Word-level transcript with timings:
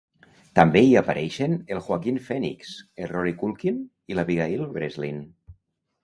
També 0.59 0.81
hi 0.85 0.93
apareixen 1.01 1.51
el 1.75 1.81
Joaquin 1.89 2.17
Phoenix, 2.29 2.71
el 3.03 3.09
Rory 3.11 3.33
Culkin 3.41 3.77
i 4.13 4.17
l'Abigail 4.17 4.65
Breslin. 4.79 5.21